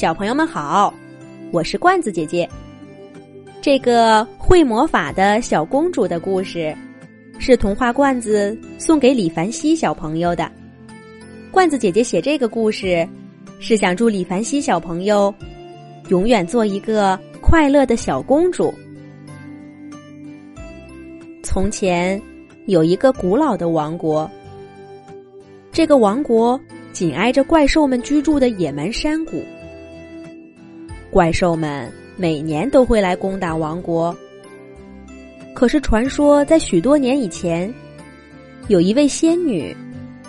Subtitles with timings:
[0.00, 0.94] 小朋友们好，
[1.52, 2.48] 我是罐子姐姐。
[3.60, 6.74] 这个会魔法的小公主的故事，
[7.38, 10.50] 是童话罐子送给李凡熙小朋友的。
[11.50, 13.06] 罐子姐姐写这个故事，
[13.58, 15.34] 是想祝李凡熙小朋友
[16.08, 18.72] 永远做一个快乐的小公主。
[21.42, 22.18] 从前
[22.64, 24.30] 有一个古老的王国，
[25.70, 26.58] 这个王国
[26.90, 29.44] 紧挨着怪兽们居住的野蛮山谷。
[31.10, 34.16] 怪兽们每年都会来攻打王国。
[35.54, 37.72] 可是传说在许多年以前，
[38.68, 39.76] 有一位仙女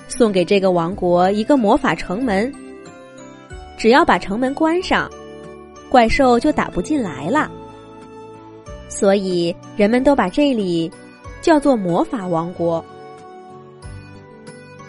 [0.08, 2.52] 送给这个王国一个魔法城门，
[3.78, 5.10] 只要把城门关上，
[5.90, 7.50] 怪兽就打不进来了。
[8.90, 10.92] 所以人们都把这里
[11.42, 12.84] 叫做魔法王国。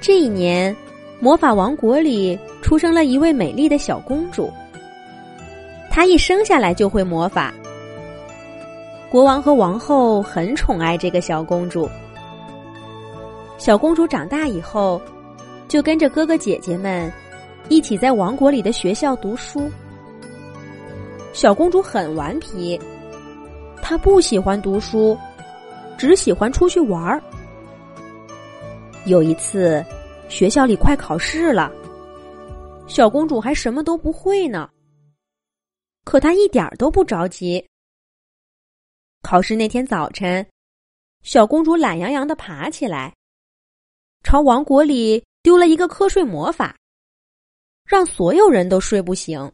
[0.00, 0.74] 这一年，
[1.20, 4.50] 魔法王国里出生了一位美丽的小公主。
[5.94, 7.52] 她一生下来就会魔法，
[9.10, 11.86] 国王和王后很宠爱这个小公主。
[13.58, 14.98] 小公主长大以后，
[15.68, 17.12] 就跟着哥哥姐姐们
[17.68, 19.70] 一起在王国里的学校读书。
[21.34, 22.80] 小公主很顽皮，
[23.82, 25.14] 她不喜欢读书，
[25.98, 27.22] 只喜欢出去玩儿。
[29.04, 29.84] 有一次，
[30.30, 31.70] 学校里快考试了，
[32.86, 34.70] 小公主还什么都不会呢。
[36.04, 37.64] 可他一点都不着急。
[39.22, 40.44] 考试那天早晨，
[41.22, 43.14] 小公主懒洋洋的爬起来，
[44.24, 46.76] 朝王国里丢了一个瞌睡魔法，
[47.84, 49.52] 让所有人都睡不醒。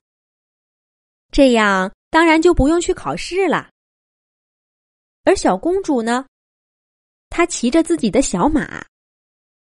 [1.30, 3.70] 这样当然就不用去考试了。
[5.24, 6.26] 而小公主呢，
[7.28, 8.82] 她骑着自己的小马，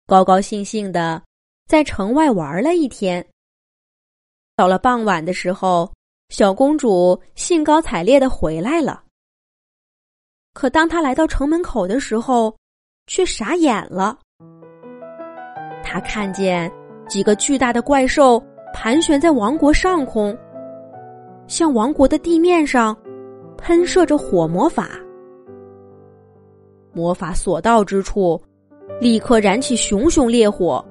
[0.06, 1.24] 高高兴兴的
[1.66, 3.26] 在城外玩了一天。
[4.58, 5.90] 到了傍晚的时候。
[6.34, 9.04] 小公主兴高采烈的回来了，
[10.56, 12.52] 可当她来到城门口的时候，
[13.06, 14.18] 却傻眼了。
[15.84, 16.72] 她看见
[17.08, 18.44] 几个巨大的怪兽
[18.74, 20.36] 盘旋在王国上空，
[21.46, 22.98] 向王国的地面上
[23.56, 24.90] 喷射着火魔法。
[26.94, 28.42] 魔法所到之处，
[29.00, 30.84] 立刻燃起熊熊烈火，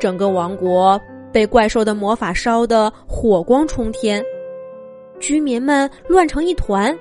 [0.00, 0.98] 整个王国
[1.30, 4.24] 被怪兽的魔法烧得火光冲天。
[5.18, 6.96] 居民们乱成一团，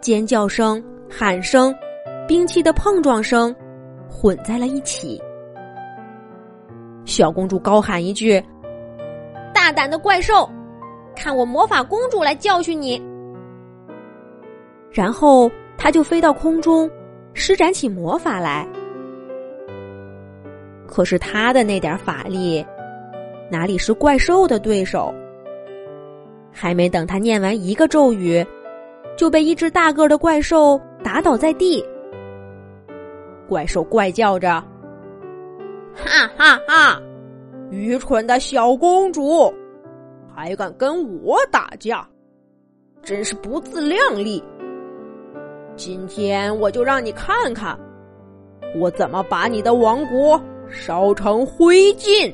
[0.00, 1.74] 尖叫声、喊声、
[2.26, 3.54] 兵器的碰撞声
[4.08, 5.20] 混在了一起。
[7.04, 8.42] 小公主高喊一句
[9.52, 10.48] ：“大胆的怪兽，
[11.16, 13.02] 看我魔法公主来教训你！”
[14.90, 16.90] 然后，她就飞到空中，
[17.34, 18.66] 施展起魔法来。
[20.86, 22.64] 可是，她的那点法力，
[23.50, 25.14] 哪里是怪兽的对手？
[26.52, 28.44] 还没等他念完一个咒语，
[29.16, 31.84] 就被一只大个的怪兽打倒在地。
[33.48, 34.62] 怪兽怪叫着
[35.94, 37.00] ：“哈哈哈！
[37.70, 39.52] 愚蠢的小公主，
[40.34, 42.06] 还敢跟我打架，
[43.02, 44.42] 真是不自量力！
[45.76, 47.78] 今天我就让你看看，
[48.76, 52.32] 我怎么把你的王国烧成灰烬！”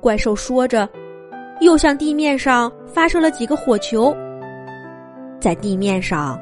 [0.00, 0.88] 怪兽说着。
[1.62, 4.14] 又向地面上发射了几个火球，
[5.40, 6.38] 在地面上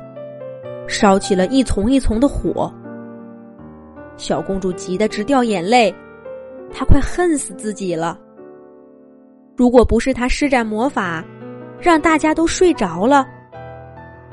[0.88, 2.72] 烧起了一丛一丛的火。
[4.16, 5.94] 小公主急得直掉眼泪，
[6.72, 8.18] 她快恨死自己了。
[9.56, 11.22] 如果不是她施展魔法，
[11.78, 13.26] 让大家都睡着了，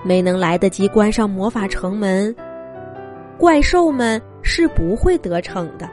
[0.03, 2.33] 没能来得及关上魔法城门，
[3.37, 5.89] 怪兽们是不会得逞的。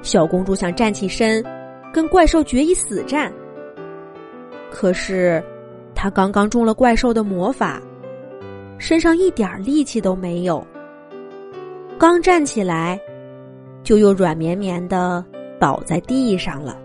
[0.00, 1.44] 小公主想站起身。
[1.92, 3.32] 跟怪兽决一死战。
[4.70, 5.42] 可是，
[5.94, 7.80] 他刚刚中了怪兽的魔法，
[8.78, 10.64] 身上一点力气都没有。
[11.98, 12.98] 刚站起来，
[13.82, 15.24] 就又软绵绵的
[15.58, 16.78] 倒在地上了。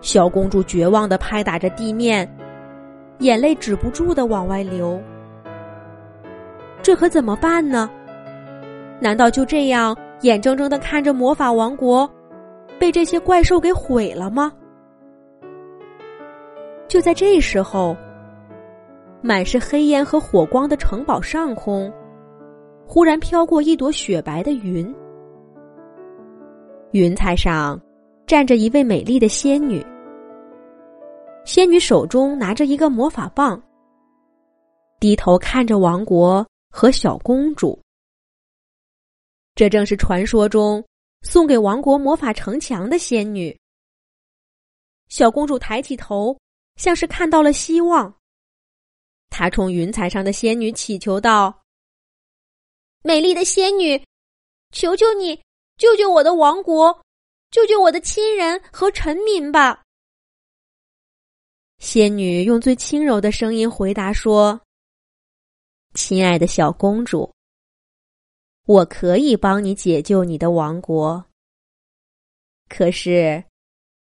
[0.00, 2.28] 小公主绝望的拍打着地面，
[3.20, 5.00] 眼泪止不住的往外流。
[6.82, 7.88] 这可怎么办呢？
[8.98, 12.10] 难道就这样眼睁睁的看着魔法王国？
[12.80, 14.50] 被这些怪兽给毁了吗？
[16.88, 17.94] 就在这时候，
[19.20, 21.92] 满是黑烟和火光的城堡上空，
[22.86, 24.92] 忽然飘过一朵雪白的云。
[26.92, 27.78] 云彩上
[28.26, 29.84] 站着一位美丽的仙女，
[31.44, 33.62] 仙女手中拿着一个魔法棒，
[34.98, 37.78] 低头看着王国和小公主。
[39.54, 40.82] 这正是传说中。
[41.22, 43.58] 送给王国魔法城墙的仙女。
[45.08, 46.38] 小公主抬起头，
[46.76, 48.14] 像是看到了希望。
[49.28, 51.62] 她冲云彩上的仙女祈求道
[53.02, 54.02] ：“美丽的仙女，
[54.72, 55.40] 求求你
[55.76, 57.04] 救救我的王国，
[57.50, 59.82] 救救我的亲人和臣民吧！”
[61.80, 64.60] 仙女用最轻柔的声音回答说
[65.94, 67.32] ：“亲爱的小公主。”
[68.66, 71.24] 我可以帮你解救你的王国，
[72.68, 73.42] 可是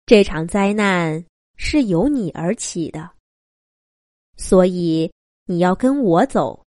[0.06, 1.24] 这场灾难
[1.56, 3.10] 是由你而起的，
[4.36, 5.12] 所以
[5.44, 6.64] 你要跟我走，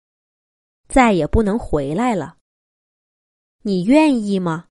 [0.90, 2.38] 再也不能回来了。
[3.62, 4.68] 你愿意吗？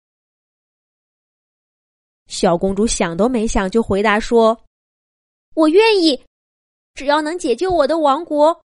[2.26, 4.64] 小公主想都没想就回答说
[5.54, 6.24] ：“我愿意，
[6.94, 8.62] 只要能解救我的王国，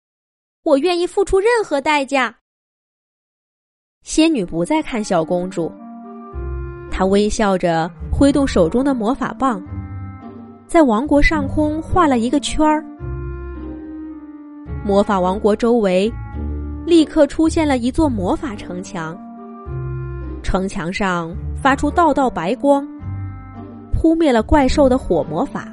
[0.62, 2.37] 我愿意付出任何代价。”
[4.08, 5.70] 仙女不再看小公主，
[6.90, 9.62] 她微笑着挥动手中的魔法棒，
[10.66, 12.82] 在王国上空画了一个圈儿。
[14.82, 16.10] 魔法王国周围
[16.86, 19.14] 立刻出现了一座魔法城墙，
[20.42, 22.88] 城墙上发出道道白光，
[23.92, 25.68] 扑灭了怪兽的火魔法，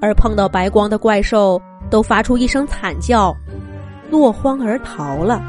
[0.00, 1.60] 而碰到白光的怪兽
[1.90, 3.34] 都发出一声惨叫，
[4.08, 5.42] 落荒而逃了。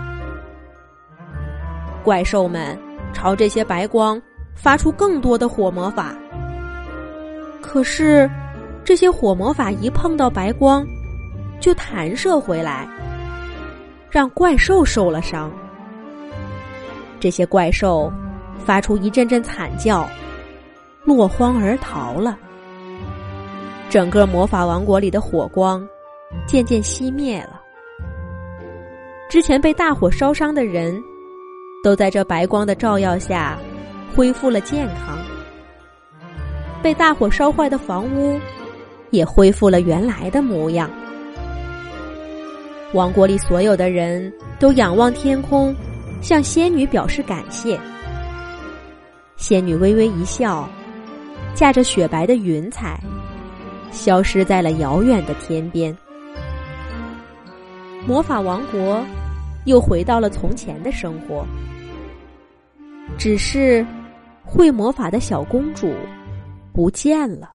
[2.04, 2.78] 怪兽们
[3.14, 4.22] 朝这些白光
[4.54, 6.14] 发出更多的火魔法，
[7.62, 8.30] 可是
[8.84, 10.86] 这些火魔法一碰到白光，
[11.62, 12.86] 就弹射回来，
[14.12, 15.50] 让怪兽受了伤。
[17.20, 18.12] 这些怪兽
[18.58, 20.08] 发出一阵阵惨叫，
[21.06, 22.38] 落荒而逃了。
[23.90, 25.88] 整个魔法王国里的火光
[26.46, 27.62] 渐渐熄灭了，
[29.30, 31.02] 之前被大火烧伤的人。
[31.84, 33.60] 都在这白光的照耀下
[34.16, 35.20] 恢复了健康，
[36.82, 38.40] 被大火烧坏的房屋
[39.10, 40.90] 也恢复了原来的模样。
[42.94, 44.32] 王国里所有的人
[44.62, 45.76] 都仰望天空，
[46.22, 47.78] 向仙女表示感谢。
[49.36, 50.70] 仙女微微一笑，
[51.54, 52.98] 驾着雪白的云彩，
[53.92, 55.94] 消失在了遥远的天边。
[58.08, 59.04] 魔法王国
[59.66, 61.46] 又回到了从前的生活。
[63.18, 63.86] 只是，
[64.44, 65.94] 会魔法的小公主
[66.74, 67.52] 不见了。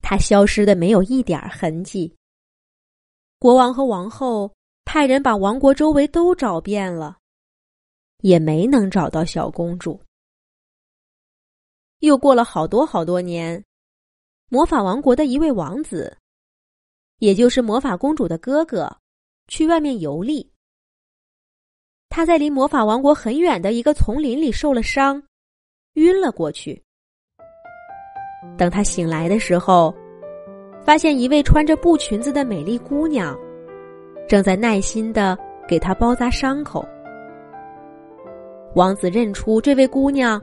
[0.00, 2.14] 她消失的没有一点痕迹。
[3.38, 4.50] 国王和王后
[4.84, 7.18] 派人把王国周围都找遍了，
[8.22, 10.00] 也没能找到小公主。
[11.98, 13.62] 又过了好多好多年，
[14.48, 16.16] 魔法王国的一位王子，
[17.18, 18.98] 也就是魔法公主的哥哥，
[19.48, 20.53] 去外面游历。
[22.16, 25.20] 他在离魔法王国很远的一个丛林里受了伤，
[25.94, 26.80] 晕了过去。
[28.56, 29.92] 等他醒来的时候，
[30.84, 33.36] 发现一位穿着布裙子的美丽姑娘，
[34.28, 36.86] 正在耐心的给他包扎伤口。
[38.76, 40.40] 王子认出这位姑娘，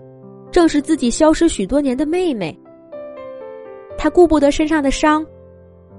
[0.51, 2.53] 正是自己消失许多年的妹妹。
[3.97, 5.25] 他顾不得身上的伤，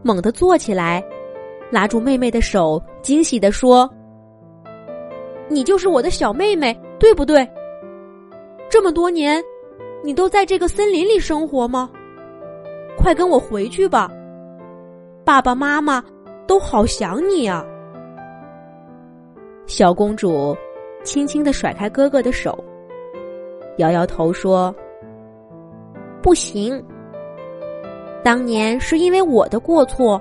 [0.03, 1.03] 猛地坐起来，
[1.71, 3.91] 拉住妹妹的手，惊喜的说。
[5.49, 7.49] 你就是我的小妹妹，对不对？
[8.71, 9.43] 这么多年，
[10.03, 11.91] 你都在这个森林里生活吗？
[12.97, 14.11] 快跟我回去吧，
[15.25, 16.03] 爸爸妈妈
[16.47, 17.65] 都好想你啊！
[19.67, 20.57] 小公主
[21.03, 22.57] 轻轻的甩开哥哥的手，
[23.77, 24.75] 摇摇头说
[26.23, 26.83] ：“不行，
[28.23, 30.21] 当年是因为我的过错，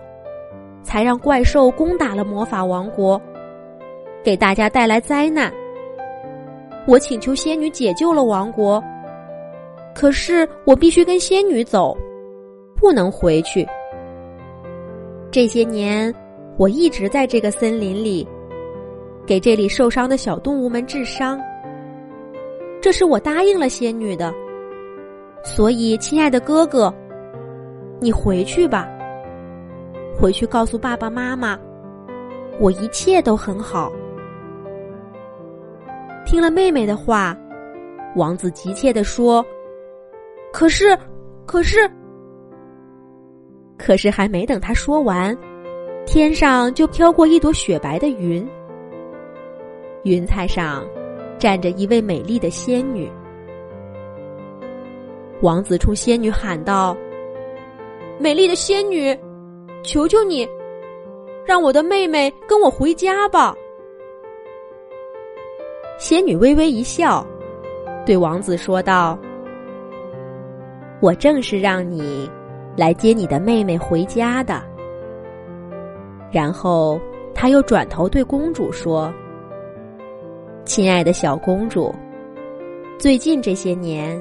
[0.84, 3.22] 才让怪兽攻打了魔法王国。”
[4.24, 5.52] 给大家带来灾难。
[6.88, 8.84] 我请求仙女解救了王国，
[9.94, 11.96] 可是我必须跟仙女走，
[12.76, 13.68] 不能回去。
[15.32, 16.14] 这些年，
[16.58, 18.28] 我一直在这个森林里，
[19.26, 21.40] 给这里受伤的小动物们治伤。
[22.82, 24.34] 这是我答应了仙女的，
[25.44, 26.92] 所以，亲爱的哥哥，
[28.00, 28.90] 你回去吧，
[30.20, 31.60] 回去告诉爸爸妈妈，
[32.60, 33.92] 我一切都很好。
[36.32, 37.38] 听了妹妹的话，
[38.16, 39.46] 王子急切的说
[40.54, 40.98] ：“可是，
[41.46, 41.92] 可是，
[43.78, 45.38] 可是，还没等他说完，
[46.06, 48.48] 天上就飘过一朵雪白的云，
[50.06, 50.88] 云彩上
[51.38, 53.12] 站着一位美丽的仙女。
[55.42, 56.96] 王子冲仙女喊道
[58.18, 59.14] ：‘美丽的仙女，
[59.84, 60.48] 求求你，
[61.46, 63.54] 让我的妹妹跟我回家吧。’”
[66.02, 67.24] 仙女微微一笑，
[68.08, 69.16] 对王子说道
[71.00, 72.28] ：“我正是让你
[72.76, 74.64] 来接你的妹妹回家的。”
[76.34, 77.00] 然后
[77.36, 79.14] 他又转头对公主说
[80.66, 81.94] ：“亲爱的小公主，
[82.98, 84.20] 最近这些年，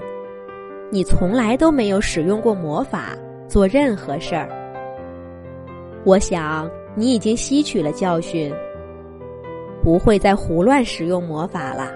[0.91, 3.17] 你从来都没有使用过魔法
[3.49, 4.51] 做任何事儿。
[6.05, 8.53] 我想你已经吸取了教训，
[9.83, 11.91] 不会再胡乱使用魔法了。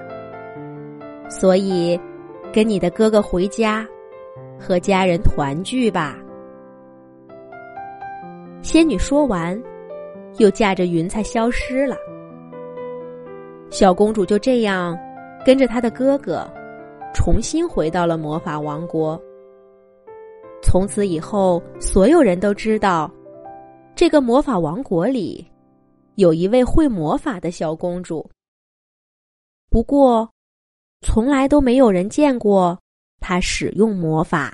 [1.29, 1.99] 所以，
[2.53, 3.87] 跟你的哥哥回家，
[4.59, 6.19] 和家人团聚吧。”
[8.63, 9.61] 仙女说完。
[10.39, 11.97] 又驾着云彩消失了，
[13.71, 14.99] 小公主就这样
[15.47, 16.45] 跟着她的哥哥，
[17.15, 19.17] 重新回到了魔法王国。
[20.61, 23.09] 从此以后，所有人都知道，
[23.95, 25.47] 这个魔法王国里
[26.17, 28.29] 有一位会魔法的小公主。
[29.71, 30.29] 不过，
[31.01, 32.79] 从来都没有人见过
[33.21, 34.53] 她使用魔法。